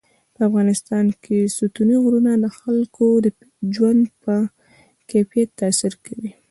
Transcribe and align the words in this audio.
په 0.33 0.41
افغانستان 0.49 1.05
کې 1.23 1.39
ستوني 1.57 1.97
غرونه 2.03 2.31
د 2.43 2.45
خلکو 2.59 3.05
د 3.25 3.27
ژوند 3.75 4.03
په 4.23 4.35
کیفیت 5.11 5.49
تاثیر 5.61 5.93
کوي. 6.05 6.31